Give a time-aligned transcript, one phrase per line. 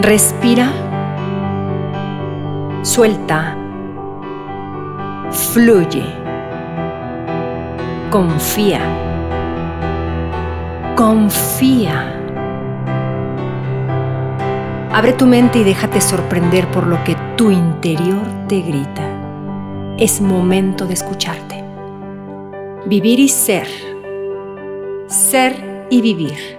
[0.00, 0.72] Respira,
[2.82, 3.56] suelta,
[5.30, 6.04] fluye,
[8.10, 8.80] confía,
[10.94, 12.12] confía.
[14.92, 19.02] Abre tu mente y déjate sorprender por lo que tu interior te grita.
[19.96, 21.64] Es momento de escucharte.
[22.84, 23.66] Vivir y ser.
[25.06, 26.55] Ser y vivir.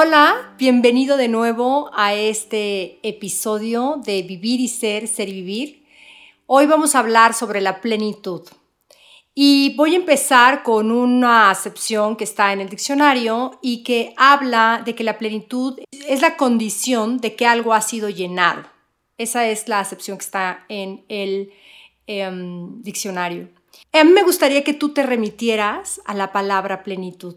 [0.00, 5.84] Hola, bienvenido de nuevo a este episodio de Vivir y Ser, Ser y Vivir.
[6.46, 8.42] Hoy vamos a hablar sobre la plenitud.
[9.34, 14.82] Y voy a empezar con una acepción que está en el diccionario y que habla
[14.84, 18.62] de que la plenitud es la condición de que algo ha sido llenado.
[19.16, 21.50] Esa es la acepción que está en el
[22.06, 23.48] em, diccionario.
[23.92, 27.34] A mí me gustaría que tú te remitieras a la palabra plenitud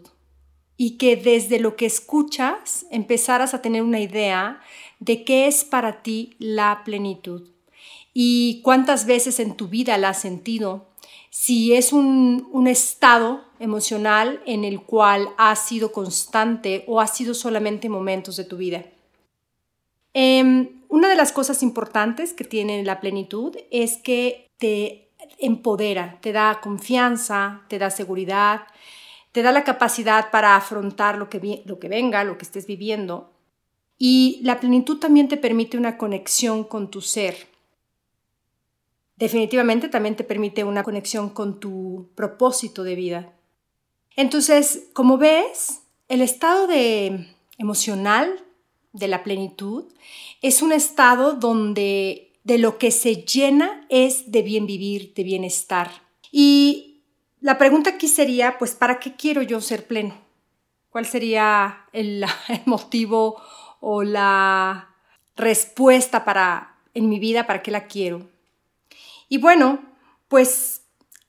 [0.76, 4.60] y que desde lo que escuchas empezaras a tener una idea
[4.98, 7.50] de qué es para ti la plenitud
[8.14, 10.88] y cuántas veces en tu vida la has sentido,
[11.30, 17.88] si es un, estado emocional en el cual ha sido constante o ha sido solamente
[17.88, 18.84] momentos de tu vida.
[20.14, 26.32] Em, una de las cosas importantes que tiene la plenitud es que te empodera, te
[26.32, 28.62] da confianza, te da seguridad,
[29.32, 33.32] te da la capacidad para afrontar lo que, lo que venga, lo que estés viviendo.
[33.98, 37.48] Y la plenitud también te permite una conexión con tu ser.
[39.16, 43.32] Definitivamente también te permite una conexión con tu propósito de vida.
[44.16, 48.44] Entonces, como ves, el estado de emocional
[48.92, 49.84] de la plenitud
[50.42, 55.90] es un estado donde de lo que se llena es de bien vivir, de bienestar.
[56.30, 56.91] Y
[57.42, 60.14] la pregunta aquí sería, pues, ¿para qué quiero yo ser pleno?
[60.90, 62.24] ¿Cuál sería el,
[62.64, 63.42] motivo
[63.80, 64.94] o la
[65.36, 68.30] respuesta para en mi vida para qué la quiero?
[69.28, 69.80] Y bueno,
[70.28, 70.82] pues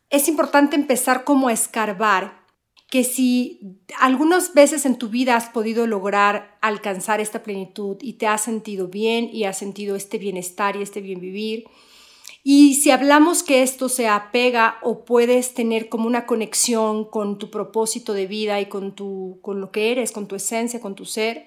[0.10, 2.44] es importante empezar como a escarbar
[2.90, 8.28] que si algunas veces en tu vida has podido lograr alcanzar esta plenitud y te
[8.28, 11.64] has sentido bien y has sentido este bienestar y este bien vivir,
[12.44, 17.50] y si hablamos que esto se apega o puedes tener como una conexión con tu
[17.50, 21.06] propósito de vida y con, tu, con lo que eres, con tu esencia, con tu
[21.06, 21.46] ser,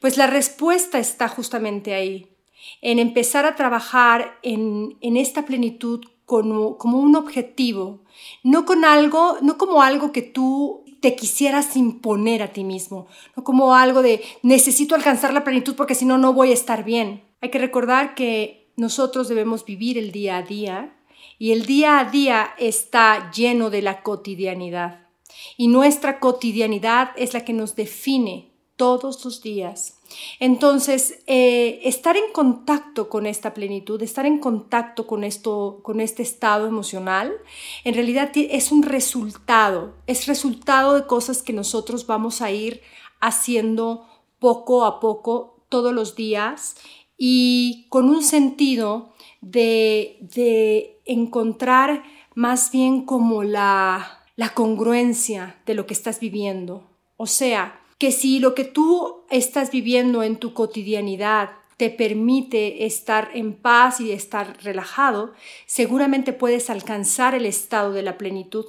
[0.00, 2.28] pues la respuesta está justamente ahí,
[2.82, 8.04] en empezar a trabajar en, en esta plenitud como, como un objetivo,
[8.42, 13.44] no con algo, no como algo que tú te quisieras imponer a ti mismo, no
[13.44, 17.24] como algo de necesito alcanzar la plenitud porque si no, no voy a estar bien.
[17.40, 20.96] Hay que recordar que nosotros debemos vivir el día a día
[21.38, 25.08] y el día a día está lleno de la cotidianidad.
[25.56, 29.98] Y nuestra cotidianidad es la que nos define todos los días.
[30.40, 36.22] Entonces, eh, estar en contacto con esta plenitud, estar en contacto con esto, con este
[36.22, 37.32] estado emocional,
[37.84, 42.82] en realidad es un resultado, es resultado de cosas que nosotros vamos a ir
[43.20, 44.06] haciendo
[44.38, 46.76] poco a poco todos los días
[47.16, 52.02] y con un sentido de, de encontrar
[52.34, 56.82] más bien como la, la congruencia de lo que estás viviendo.
[57.16, 63.30] O sea, que si lo que tú estás viviendo en tu cotidianidad te permite estar
[63.34, 65.32] en paz y estar relajado,
[65.66, 68.66] seguramente puedes alcanzar el estado de la plenitud.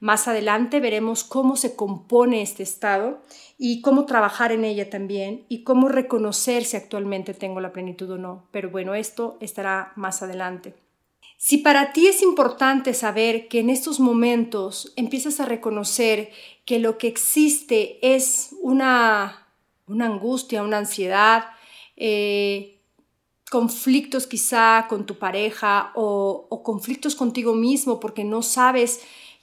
[0.00, 3.22] Más adelante veremos cómo se compone este estado
[3.64, 8.18] y cómo trabajar en ella también y cómo reconocer si actualmente tengo la plenitud o
[8.18, 8.48] no.
[8.50, 10.74] Pero bueno, esto estará más adelante.
[11.36, 16.32] Si para ti es importante saber que en estos momentos empiezas a reconocer
[16.64, 19.46] que lo que existe es una,
[19.86, 21.44] una angustia, una ansiedad,
[21.96, 22.80] eh,
[23.48, 29.02] conflictos quizá con tu pareja o, o conflictos contigo mismo porque no sabes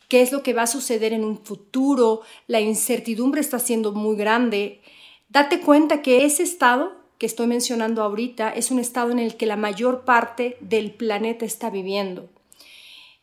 [0.10, 4.18] qué es lo que va a suceder en un futuro, la incertidumbre está siendo muy
[4.18, 4.82] grande,
[5.30, 9.46] date cuenta que ese estado que estoy mencionando ahorita es un estado en el que
[9.46, 12.30] la mayor parte del planeta está viviendo.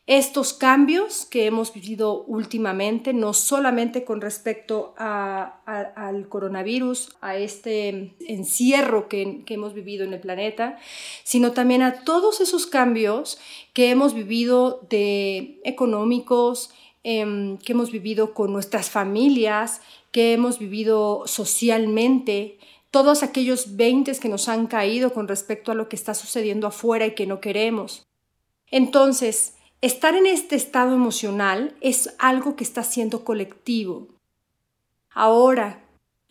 [0.07, 9.09] Estos cambios que hemos vivido últimamente, no solamente con respecto al coronavirus, a este encierro
[9.09, 10.77] que, hemos vivido en el planeta,
[11.25, 13.37] sino también a todos esos cambios
[13.73, 16.69] que hemos vivido de económicos,
[17.03, 19.81] em, que hemos vivido con nuestras familias,
[20.13, 22.59] que hemos vivido socialmente,
[22.91, 27.05] todos aquellos veintes que nos han caído con respecto a lo que está sucediendo afuera
[27.05, 28.07] y que no queremos.
[28.71, 34.07] Entonces, Estar en este estado emocional es algo que está siendo colectivo.
[35.11, 35.83] Ahora,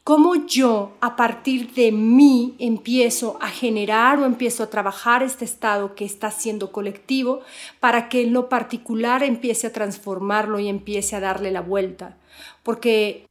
[0.02, 5.94] cómo yo a partir de mí empiezo a generar o empiezo a trabajar este estado
[5.94, 7.40] que está siendo colectivo
[7.78, 12.16] para que en lo particular empiece a transformarlo y empiece a darle la vuelta.
[12.64, 13.26] Porque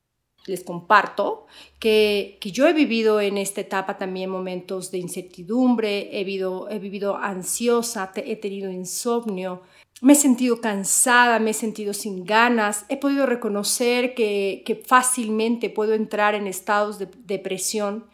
[0.45, 1.45] les comparto
[1.79, 7.17] que, yo he vivido en esta etapa también momentos de incertidumbre, he vivido, he vivido
[7.17, 9.61] ansiosa, he tenido insomnio,
[10.01, 15.93] me he sentido cansada, me he sentido sin ganas, he podido reconocer que, fácilmente puedo
[15.93, 18.05] entrar en estados de depresión.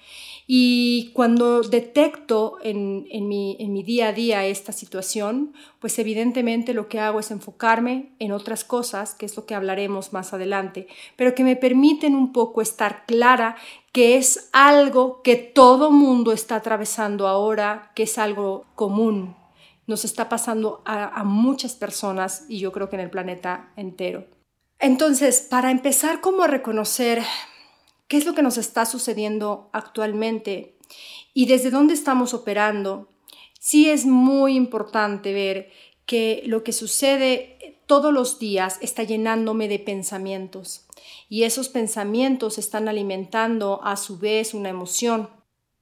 [0.45, 6.89] Y cuando detecto en, mi, en mi día a día esta situación, pues evidentemente lo
[6.89, 11.33] que hago es enfocarme en otras cosas, que es lo que hablaremos más adelante, pero
[11.35, 13.55] que me permiten un poco estar clara
[13.91, 19.35] que es algo que todo mundo está atravesando ahora, que es algo común,
[19.87, 24.25] nos está pasando a, muchas personas y yo creo que en el planeta entero.
[24.79, 27.21] Entonces, para empezar como a reconocer
[28.07, 30.77] qué es lo que nos está sucediendo actualmente
[31.33, 33.09] y desde dónde estamos operando,
[33.59, 35.71] sí es muy importante ver
[36.05, 40.87] que lo que sucede todos los días está llenándome de pensamientos
[41.29, 45.29] y esos pensamientos están alimentando a su vez una emoción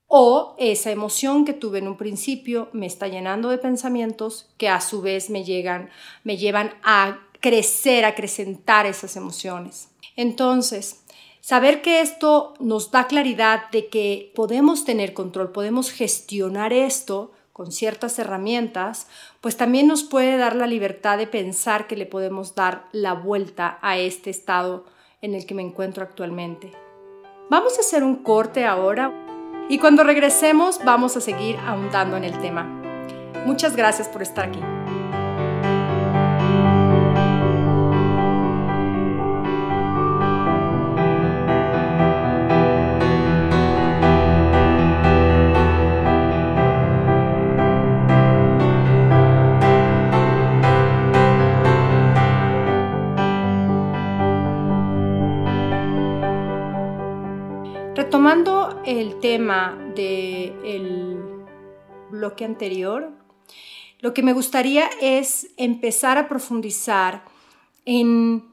[0.09, 4.81] o esa emoción que tuve en un principio me está llenando de pensamientos que a
[4.81, 5.91] su vez me llegan,
[6.23, 9.89] me llevan a crecer, a acrecentar esas emociones.
[10.15, 11.03] Entonces,
[11.41, 17.71] saber que esto nos da claridad de que podemos tener control, podemos gestionar esto con
[17.71, 19.05] ciertas herramientas,
[19.41, 23.77] pues también nos puede dar la libertad de pensar que le podemos dar la vuelta
[23.83, 24.85] a este estado
[25.21, 26.71] en el que me encuentro actualmente.
[27.51, 29.28] Vamos a hacer un corte ahora.
[29.69, 32.63] Y cuando regresemos vamos a seguir ahondando en el tema.
[33.45, 34.59] Muchas gracias por estar aquí.
[59.21, 61.17] Tema del
[62.11, 63.11] bloque anterior,
[63.99, 67.23] lo que me gustaría es empezar a profundizar
[67.85, 68.45] en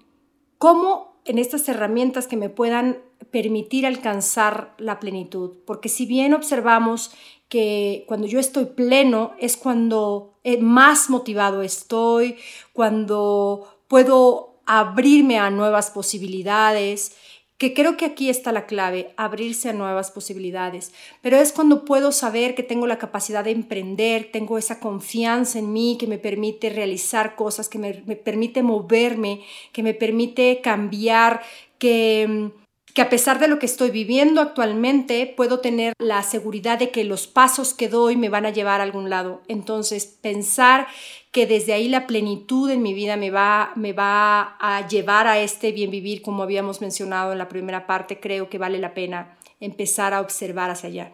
[0.58, 2.98] cómo en estas herramientas que me puedan
[3.30, 5.52] permitir alcanzar la plenitud.
[5.66, 7.12] Porque si bien observamos
[7.48, 12.36] que cuando yo estoy pleno es cuando eh, más motivado estoy,
[12.72, 17.16] cuando puedo abrirme a nuevas posibilidades,
[17.58, 20.92] que creo que aquí está la clave, abrirse a nuevas posibilidades,
[21.22, 25.72] pero es cuando puedo saber que tengo la capacidad de emprender, tengo esa confianza en
[25.72, 29.42] mí que me permite realizar cosas, que me, permite moverme,
[29.72, 31.40] que me permite cambiar,
[31.78, 32.65] que mm,
[32.96, 37.04] que a pesar de lo que estoy viviendo actualmente, puedo tener la seguridad de que
[37.04, 39.42] los pasos que doy me van a llevar a algún lado.
[39.48, 40.86] Entonces, pensar
[41.30, 45.38] que desde ahí la plenitud en mi vida me va, me va a llevar a
[45.38, 49.36] este bien vivir, como habíamos mencionado en la primera parte, creo que vale la pena
[49.60, 51.12] empezar a observar hacia allá.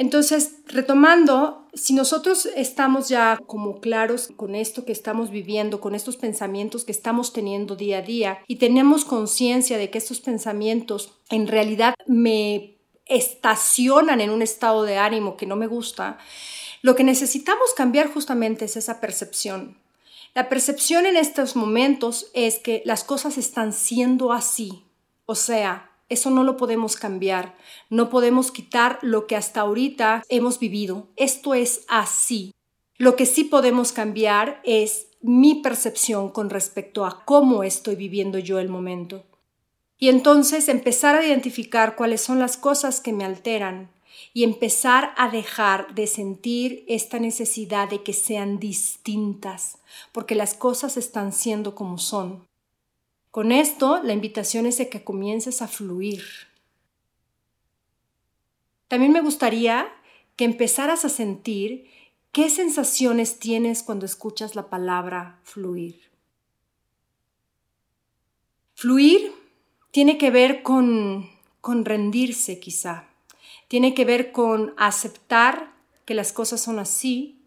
[0.00, 6.16] Entonces, retomando, si nosotros estamos ya como claros con esto que estamos viviendo, con estos
[6.16, 11.48] pensamientos que estamos teniendo día a día y tenemos conciencia de que estos pensamientos en
[11.48, 12.76] realidad me
[13.06, 16.18] estacionan en un estado de ánimo que no me gusta,
[16.80, 19.78] lo que necesitamos cambiar justamente es esa percepción.
[20.32, 24.84] La percepción en estos momentos es que las cosas están siendo así,
[25.26, 27.56] o sea, eso no lo podemos cambiar.
[27.90, 31.08] No podemos quitar lo que hasta ahorita hemos vivido.
[31.16, 32.54] Esto es así.
[32.96, 38.58] Lo que sí podemos cambiar es mi percepción con respecto a cómo estoy viviendo yo
[38.58, 39.24] el momento.
[39.98, 43.90] Y entonces empezar a identificar cuáles son las cosas que me alteran
[44.32, 49.78] y empezar a dejar de sentir esta necesidad de que sean distintas,
[50.12, 52.47] porque las cosas están siendo como son.
[53.30, 56.24] Con esto, la invitación es de que comiences a fluir.
[58.88, 59.92] También me gustaría
[60.36, 61.90] que empezaras a sentir
[62.32, 66.10] qué sensaciones tienes cuando escuchas la palabra fluir.
[68.74, 69.32] Fluir
[69.90, 71.28] tiene que ver con,
[71.60, 73.08] con rendirse quizá,
[73.66, 75.72] tiene que ver con aceptar
[76.04, 77.42] que las cosas son así,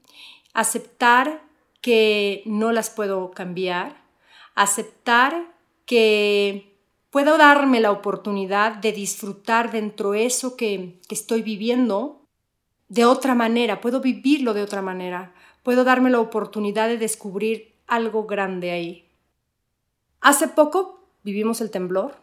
[0.53, 1.41] aceptar
[1.81, 4.03] que no las puedo cambiar,
[4.53, 6.77] aceptar que
[7.09, 12.21] puedo darme la oportunidad de disfrutar dentro de eso que, que estoy viviendo
[12.89, 15.33] de otra manera, puedo vivirlo de otra manera,
[15.63, 19.05] puedo darme la oportunidad de descubrir algo grande ahí.
[20.19, 22.15] Hace poco vivimos el temblor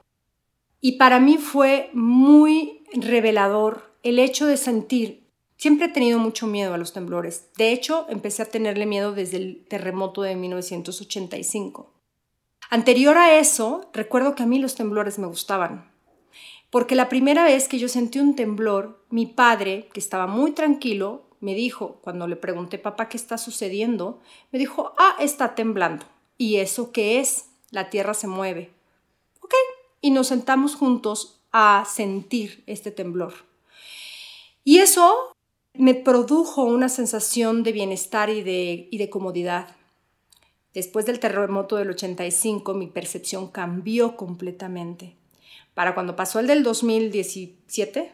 [0.81, 5.27] y para mí fue muy revelador el hecho de sentir.
[5.57, 7.49] Siempre he tenido mucho miedo a los temblores.
[7.57, 11.98] De hecho, empecé a tenerle miedo desde el terremoto de 1985.
[12.71, 15.91] Anterior a eso, recuerdo que a mí los temblores me gustaban.
[16.71, 21.25] Porque la primera vez que yo sentí un temblor, mi padre, que estaba muy tranquilo,
[21.41, 24.21] me dijo, cuando le pregunté, papá, ¿qué está sucediendo?
[24.53, 26.05] Me dijo, ah, está temblando.
[26.37, 27.47] ¿Y eso qué es?
[27.71, 28.71] La tierra se mueve.
[29.41, 29.55] Ok.
[30.03, 33.33] Y nos sentamos juntos a sentir este temblor.
[34.63, 35.33] Y eso
[35.73, 39.78] me produjo una sensación de bienestar y de, y de comodidad.
[40.75, 45.15] Después del terremoto del 85, mi percepción cambió completamente.
[45.75, 48.13] Para cuando pasó el del 2017,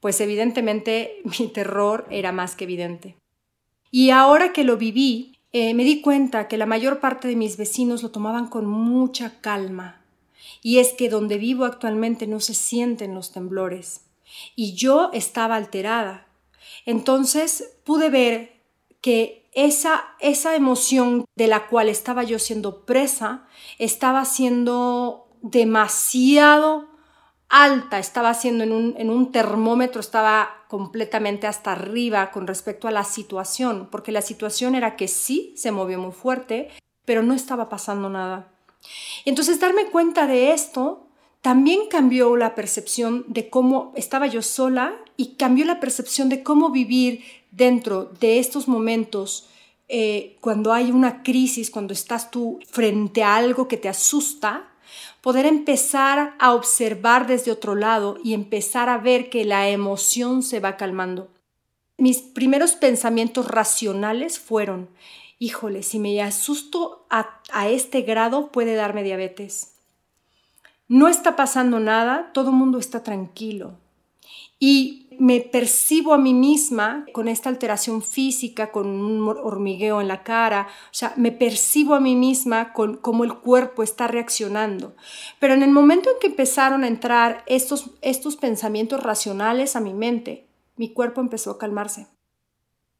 [0.00, 3.16] pues evidentemente mi terror era más que evidente.
[3.90, 7.56] Y ahora que lo viví, eh, me di cuenta que la mayor parte de mis
[7.56, 10.00] vecinos lo tomaban con mucha calma.
[10.62, 14.02] Y es que donde vivo actualmente no se sienten los temblores.
[14.54, 16.28] Y yo estaba alterada.
[16.86, 18.60] Entonces pude ver
[19.00, 23.46] que esa, esa emoción de la cual estaba yo siendo presa
[23.78, 26.88] estaba siendo demasiado
[27.48, 32.92] alta, estaba haciendo en un, en un termómetro, estaba completamente hasta arriba con respecto a
[32.92, 36.68] la situación, porque la situación era que sí, se movió muy fuerte,
[37.04, 38.52] pero no estaba pasando nada.
[39.24, 41.08] Entonces darme cuenta de esto
[41.42, 46.70] también cambió la percepción de cómo estaba yo sola y cambió la percepción de cómo
[46.70, 49.48] vivir dentro de estos momentos
[49.88, 54.68] eh, cuando hay una crisis, cuando estás tú frente a algo que te asusta,
[55.20, 60.60] poder empezar a observar desde otro lado y empezar a ver que la emoción se
[60.60, 61.28] va calmando.
[61.98, 64.88] Mis primeros pensamientos racionales fueron,
[65.40, 69.74] híjole, si me asusto a, a este grado puede darme diabetes.
[70.86, 73.76] No está pasando nada, todo el mundo está tranquilo.
[74.60, 80.22] Y me percibo a mí misma con esta alteración física, con un hormigueo en la
[80.22, 84.94] cara, o sea, me percibo a mí misma con cómo el cuerpo está reaccionando.
[85.38, 89.94] Pero en el momento en que empezaron a entrar estos, estos pensamientos racionales a mi
[89.94, 92.06] mente, mi cuerpo empezó a calmarse.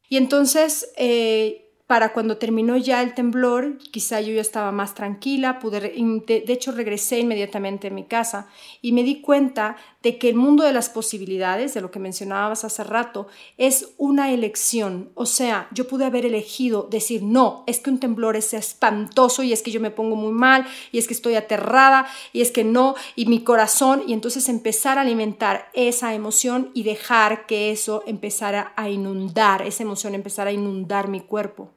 [0.08, 5.58] Y entonces eh, para cuando terminó ya el temblor, quizá yo ya estaba más tranquila,
[5.58, 8.46] pude, de, hecho regresé inmediatamente a mi casa
[8.80, 12.64] y me di cuenta de que el mundo de las posibilidades, de lo que mencionabas
[12.64, 13.26] hace rato,
[13.58, 15.10] es una elección.
[15.14, 19.52] O sea, yo pude haber elegido decir, no, es que un temblor es espantoso y
[19.52, 22.64] es que yo me pongo muy mal y es que estoy aterrada y es que
[22.64, 28.02] no, y mi corazón, y entonces empezar a alimentar esa emoción y dejar que eso
[28.06, 31.70] empezara a inundar, esa emoción empezara a inundar mi cuerpo.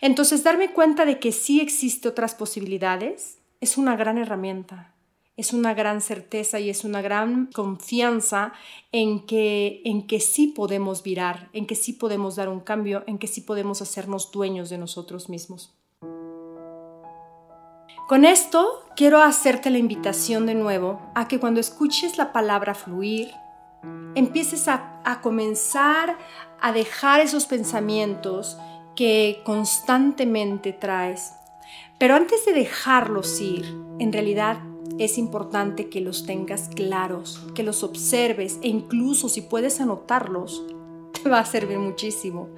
[0.00, 4.94] Entonces, darme cuenta de que sí existe otras posibilidades es una gran herramienta,
[5.38, 8.52] es una gran certeza y es una gran confianza
[8.90, 13.18] en que, en que sí podemos virar, en que sí podemos dar un cambio, en
[13.18, 15.72] que sí podemos hacernos dueños de nosotros mismos.
[18.08, 23.30] Con esto quiero hacerte la invitación de nuevo a que cuando escuches la palabra fluir,
[24.16, 26.18] empieces a, a comenzar
[26.60, 28.58] a dejar esos pensamientos
[28.96, 31.34] que constantemente traes.
[31.98, 33.64] Pero antes de dejarlos ir,
[34.00, 34.58] en realidad
[34.98, 40.62] es importante que los tengas claros, que los observes e incluso si puedes anotarlos,
[41.22, 42.48] te va a servir muchísimo.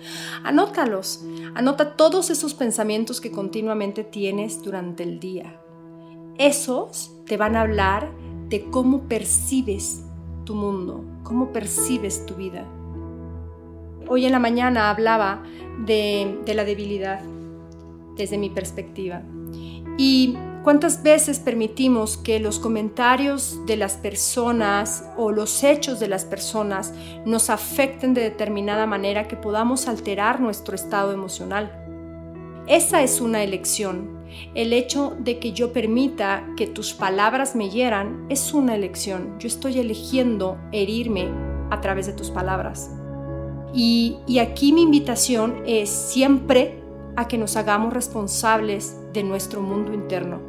[0.43, 5.61] Anótalos, anota todos esos pensamientos que continuamente tienes durante el día.
[6.39, 8.11] Esos te van a hablar
[8.49, 10.03] de cómo percibes
[10.45, 12.67] tu mundo, cómo percibes tu vida.
[14.09, 15.45] Hoy en la mañana hablaba
[15.87, 17.21] de, la debilidad
[18.17, 19.23] desde mi perspectiva.
[19.97, 26.25] Y cuántas veces permitimos que los comentarios de las personas o los hechos de las
[26.25, 26.93] personas
[27.25, 31.73] nos afecten de determinada manera que podamos alterar nuestro estado emocional.
[32.67, 34.21] Esa es una elección.
[34.55, 39.37] El hecho de que yo permita que tus palabras me hieran es una elección.
[39.39, 41.29] Yo estoy eligiendo herirme
[41.71, 42.91] a través de tus palabras.
[43.73, 46.80] Y, aquí mi invitación es siempre
[47.21, 50.41] a que nos hagamos responsables de nuestro mundo interno.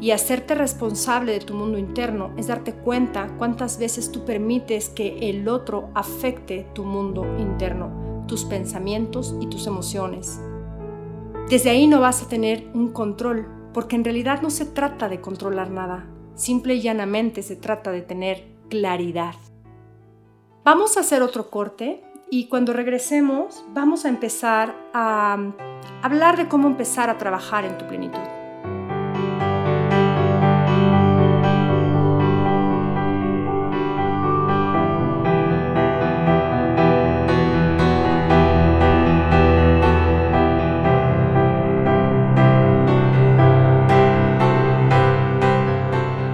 [0.00, 5.30] Y hacerte responsable de tu mundo interno es darte cuenta cuántas veces tú permites que
[5.30, 10.40] el otro afecte tu mundo interno, tus pensamientos y tus emociones.
[11.48, 15.20] Desde ahí no vas a tener un control, porque en realidad no se trata de
[15.20, 19.36] controlar nada, simple y llanamente se trata de tener claridad.
[20.64, 25.52] Vamos a hacer otro corte y cuando regresemos vamos a empezar a um,
[26.02, 28.20] hablar de cómo empezar a trabajar en tu plenitud.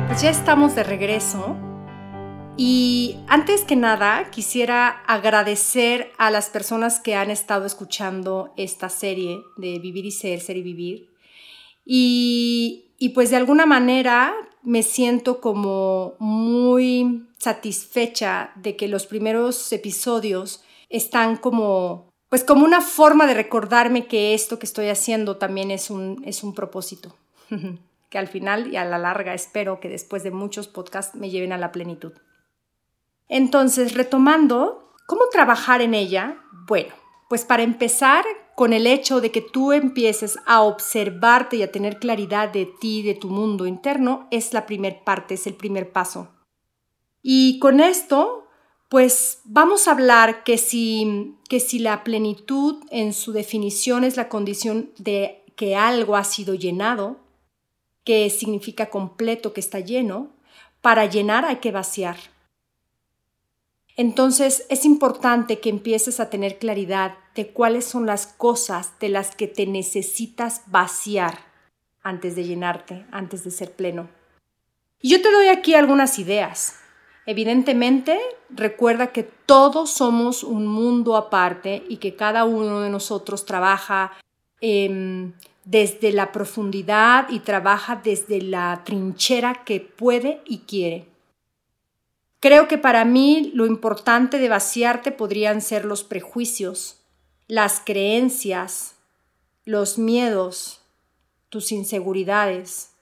[0.09, 1.57] Pues ya estamos de regreso
[2.57, 9.41] y antes que nada quisiera agradecer a las personas que han estado escuchando esta serie
[9.57, 11.09] de Vivir y Ser, Ser y Vivir.
[11.85, 20.63] Y, pues de alguna manera me siento como muy satisfecha de que los primeros episodios
[20.89, 25.91] están como pues como una forma de recordarme que esto que estoy haciendo también es
[25.91, 27.15] un, es un propósito,
[28.09, 31.53] que al final y a la larga espero que después de muchos podcasts me lleven
[31.53, 32.13] a la plenitud.
[33.35, 36.37] Entonces, retomando, ¿cómo trabajar en ella?
[36.67, 36.93] Bueno,
[37.31, 41.99] pues para empezar con el hecho de que tú empieces a observarte y a tener
[41.99, 46.29] claridad de ti, de tu mundo interno, es la primer parte, es el primer paso.
[47.23, 48.41] Y con esto
[48.91, 54.29] pues vamos a hablar que si, que si la plenitud en su definición es la
[54.29, 57.17] condición de que algo ha sido llenado,
[58.05, 60.37] que significa completo, que está lleno,
[60.83, 62.19] para llenar hay que vaciar.
[63.97, 69.37] Entonces es importante que empieces a tener claridad de cuáles son las cosas de las
[69.37, 71.39] que te necesitas vaciar
[72.03, 74.09] antes de llenarte, antes de ser pleno.
[75.01, 76.79] Y yo te doy aquí algunas ideas.
[77.27, 78.19] Evidentemente,
[78.51, 84.13] recuerda que todos somos un mundo aparte y que cada uno de nosotros trabaja
[84.61, 85.33] em,
[85.65, 91.12] desde la profundidad y trabaja desde la trinchera que puede y quiere.
[92.43, 96.99] Creo que para mí lo importante de vaciarte podrían ser los prejuicios,
[97.47, 98.97] las creencias,
[99.65, 100.81] los miedos,
[101.51, 102.95] tus inseguridades.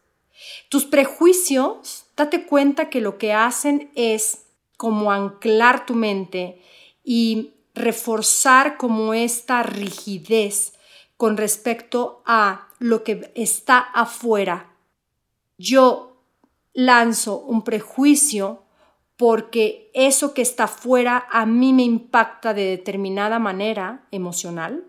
[0.69, 4.43] Tus prejuicios date cuenta que lo que hacen es
[4.77, 6.61] como anclar tu mente
[7.03, 10.75] y reforzar como esta rigidez
[11.17, 14.75] con respecto a lo que está afuera.
[15.57, 16.19] Yo
[16.75, 18.65] lanzo un prejuicio
[19.21, 24.87] porque eso que está afuera a mí me impacta de determinada manera emocional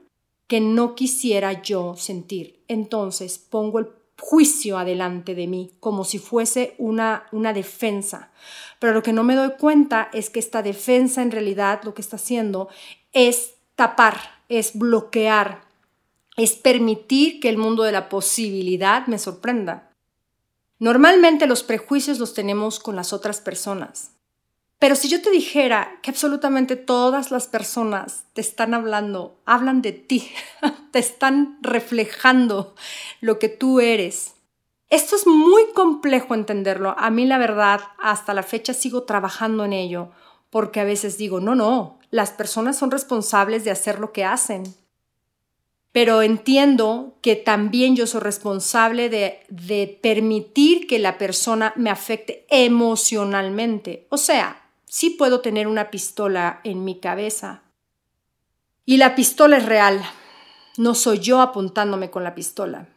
[0.48, 2.64] que no quisiera yo sentir.
[2.70, 8.32] Entonces pongo el juicio adelante de mí, como si fuese una, una defensa.
[8.80, 12.02] Pero lo que no me doy cuenta es que esta defensa en realidad lo que
[12.02, 12.70] está haciendo
[13.12, 14.16] es tapar,
[14.48, 15.66] es bloquear,
[16.38, 19.92] es permitir que el mundo de la posibilidad me sorprenda.
[20.80, 24.12] Normalmente los prejuicios los tenemos con las otras personas.
[24.82, 29.92] Pero si yo te dijera que absolutamente todas las personas te están hablando, hablan de
[29.92, 30.32] ti,
[30.92, 32.74] te están reflejando
[33.20, 34.34] lo que tú eres.
[34.90, 36.96] Esto es muy complejo entenderlo.
[36.98, 40.10] A mí la verdad, hasta la fecha sigo trabajando en ello,
[40.50, 44.64] porque a veces digo, no, no, las personas son responsables de hacer lo que hacen.
[45.92, 52.48] Pero entiendo que también yo soy responsable de, de permitir que la persona me afecte
[52.50, 54.08] emocionalmente.
[54.10, 54.61] O sea,
[54.92, 57.64] sí puedo tener una pistola en mi cabeza.
[58.84, 60.02] Y la pistola es real,
[60.78, 62.90] no soy yo apuntándome con la pistola.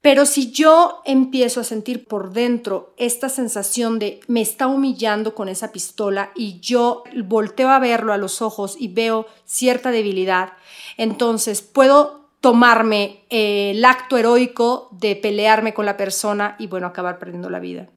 [0.00, 5.48] Pero si yo empiezo a sentir por dentro esta sensación de me está humillando con
[5.48, 10.52] esa pistola y yo volteo a verlo a los ojos y veo cierta debilidad,
[10.96, 17.50] entonces puedo tomarme el acto heroico de pelearme con la persona y bueno, acabar perdiendo
[17.50, 17.88] la vida.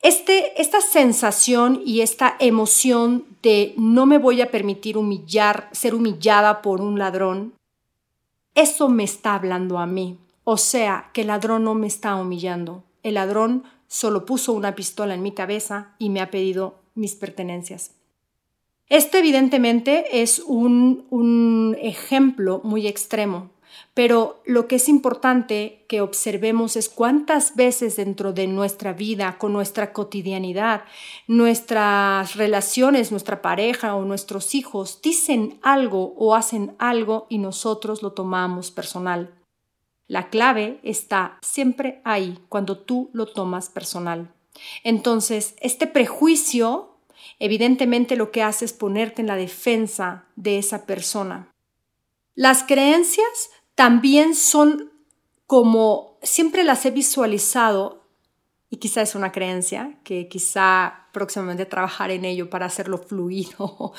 [0.00, 6.62] Este, esta sensación y esta emoción de no me voy a permitir humillar, ser humillada
[6.62, 7.54] por un ladrón,
[8.54, 10.18] eso me está hablando a mí.
[10.44, 12.84] O sea, que el ladrón no me está humillando.
[13.02, 17.92] El ladrón solo puso una pistola en mi cabeza y me ha pedido mis pertenencias.
[18.88, 23.50] Esto evidentemente es un, un ejemplo muy extremo,
[23.94, 29.52] pero lo que es importante que observemos es cuántas veces dentro de nuestra vida, con
[29.52, 30.84] nuestra cotidianidad,
[31.26, 38.12] nuestras relaciones, nuestra pareja o nuestros hijos dicen algo o hacen algo y nosotros lo
[38.12, 39.34] tomamos personal.
[40.06, 44.32] La clave está siempre ahí, cuando tú lo tomas personal.
[44.82, 46.96] Entonces, este prejuicio,
[47.38, 51.52] evidentemente lo que hace es ponerte en la defensa de esa persona.
[52.34, 54.90] Las creencias también son
[55.46, 58.02] como siempre las he visualizado,
[58.70, 63.92] y quizá es una creencia, que quizá próximamente trabajar en ello para hacerlo fluido,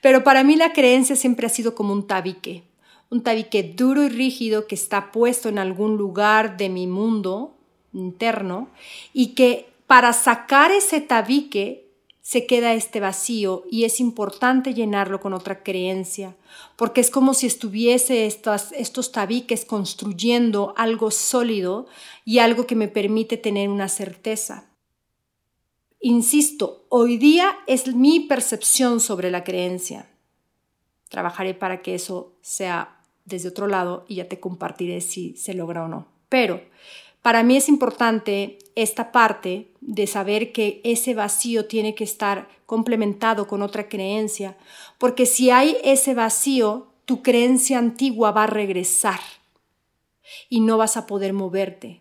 [0.00, 2.62] pero para mí la creencia siempre ha sido como un tabique,
[3.10, 7.58] un tabique duro y rígido que está puesto en algún lugar de mi mundo
[7.92, 8.70] interno
[9.12, 11.85] y que para sacar ese tabique
[12.26, 16.34] se queda este vacío y es importante llenarlo con otra creencia,
[16.74, 21.86] porque es como si estuviese estos tabiques construyendo algo sólido
[22.24, 24.64] y algo que me permite tener una certeza.
[26.00, 30.10] Insisto, hoy día es mi percepción sobre la creencia.
[31.08, 35.84] Trabajaré para que eso sea desde otro lado y ya te compartiré si se logra
[35.84, 36.08] o no.
[36.28, 36.60] Pero
[37.26, 43.48] para mí es importante esta parte de saber que ese vacío tiene que estar complementado
[43.48, 44.56] con otra creencia,
[44.96, 49.18] porque si hay ese vacío, tu creencia antigua va a regresar
[50.48, 52.00] y no vas a poder moverte.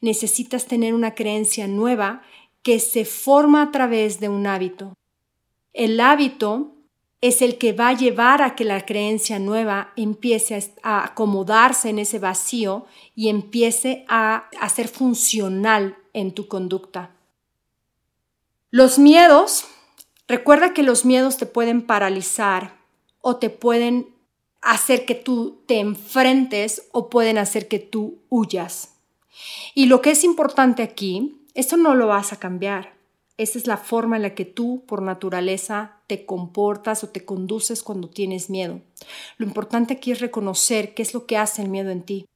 [0.00, 2.22] Necesitas tener una creencia nueva
[2.62, 4.94] que se forma a través de un hábito.
[5.74, 6.73] El hábito
[7.26, 11.98] es el que va a llevar a que la creencia nueva empiece a acomodarse en
[11.98, 12.84] ese vacío
[13.14, 17.12] y empiece a, a ser funcional en tu conducta.
[18.70, 19.64] Los miedos,
[20.28, 22.76] recuerda que los miedos te pueden paralizar
[23.22, 24.14] o te pueden
[24.60, 28.96] hacer que tú te enfrentes o pueden hacer que tú huyas.
[29.74, 32.94] Y lo que es importante aquí eso no lo vas a cambiar.
[33.36, 37.82] Esa es la forma en la que tú, por naturaleza, te comportas o te conduces
[37.82, 38.80] cuando tienes miedo.
[39.38, 42.26] Lo importante aquí es reconocer qué es lo que hace el miedo en ti,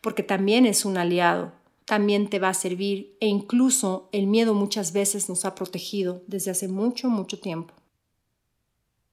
[0.00, 1.52] porque también es un aliado,
[1.84, 6.50] también te va a servir e incluso el miedo muchas veces nos ha protegido desde
[6.50, 7.74] hace mucho, mucho tiempo.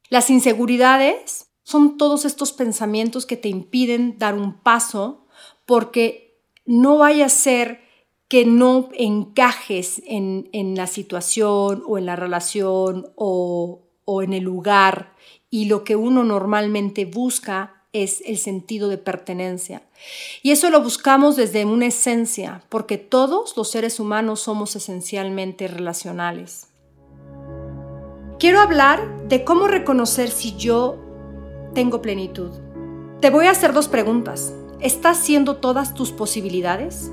[0.09, 5.25] Las inseguridades son todos estos pensamientos que te impiden dar un paso
[5.65, 7.84] porque no vaya a ser
[8.35, 15.13] que no encajes en, la situación o en la relación o, o en el lugar
[15.49, 19.83] y lo que uno normalmente busca es el sentido de pertenencia.
[20.43, 26.67] Y eso lo buscamos desde una esencia, porque todos los seres humanos somos esencialmente relacionales.
[28.37, 30.99] Quiero hablar de cómo reconocer si yo
[31.73, 32.51] tengo plenitud.
[33.21, 34.53] Te voy a hacer dos preguntas.
[34.81, 37.11] ¿Estás siendo todas tus posibilidades?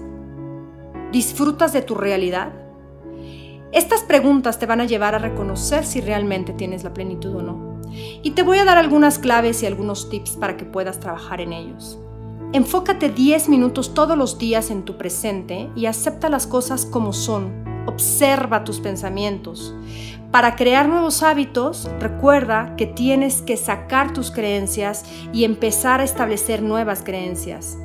[1.13, 2.55] ¿Disfrutas de tu realidad?
[3.71, 7.81] Estas preguntas te van a llevar a reconocer si realmente tienes la plenitud o no.
[8.23, 11.53] Y te voy a dar algunas claves y algunos tips para que puedas trabajar en
[11.53, 11.99] ellos.
[12.55, 17.63] Enfócate 10 minutos todos los días en tu presente y acepta las cosas como son.
[17.85, 19.75] Observa tus pensamientos.
[20.31, 26.63] Para crear nuevos hábitos, recuerda que tienes que sacar tus creencias y empezar a establecer
[26.63, 27.77] nuevas creencias.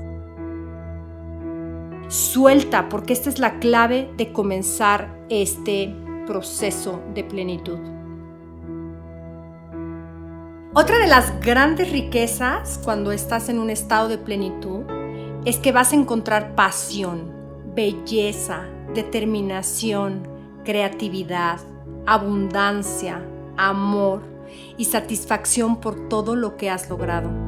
[2.10, 5.94] Suelta, porque esta es la clave de comenzar este
[6.26, 7.80] proceso de plenitud.
[10.74, 14.84] Otra de las grandes riquezas cuando estás en un estado de plenitud
[15.44, 17.34] es que vas a encontrar pasión,
[17.76, 20.28] belleza, determinación,
[20.64, 21.60] creatividad,
[22.06, 23.22] abundancia,
[23.58, 24.22] amor
[24.78, 27.47] y satisfacción por todo lo que has logrado.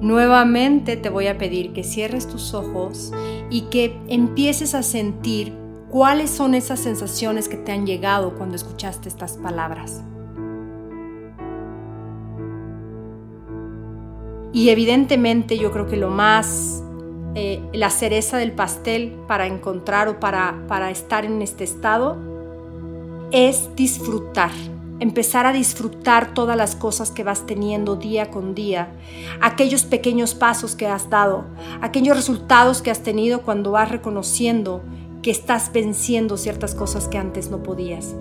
[0.00, 3.12] Nuevamente te voy a pedir que cierres tus ojos
[3.50, 5.52] y que empieces a sentir
[5.90, 10.02] cuáles son esas sensaciones que te han llegado cuando escuchaste estas palabras.
[14.52, 16.82] Y evidentemente yo creo que lo más,
[17.34, 22.16] eh, la cereza del pastel para encontrar o para, para estar en este estado
[23.30, 24.50] es disfrutar
[25.00, 28.92] empezar a disfrutar todas las cosas que vas teniendo día con día,
[29.40, 31.46] aquellos pequeños pasos que has dado,
[31.80, 34.82] aquellos resultados que has tenido cuando vas reconociendo
[35.22, 38.14] que estás venciendo ciertas cosas que antes no podías,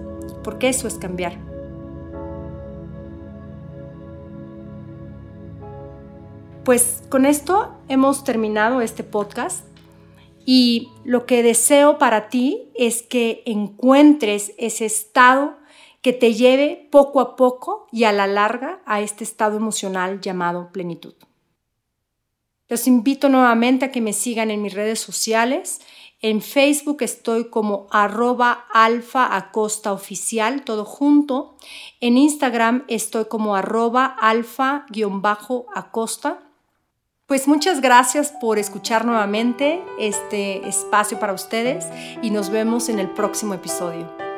[0.44, 1.38] porque eso es cambiar.
[6.64, 9.66] Pues con esto hemos terminado este podcast
[10.46, 15.59] y lo que deseo para ti es que encuentres ese estado
[16.02, 20.72] que te lleve poco a poco y a la larga a este estado emocional llamado
[20.72, 21.14] plenitud.
[22.70, 25.82] Los invito nuevamente a que me sigan en mis redes sociales.
[26.22, 29.52] En Facebook estoy como arroba alfa
[29.88, 31.58] oficial, todo junto.
[32.00, 36.44] En Instagram estoy como arroba alfa guion bajo acosta.
[37.26, 41.86] Pues muchas gracias por escuchar nuevamente este espacio para ustedes
[42.22, 44.29] y nos vemos en el próximo episodio.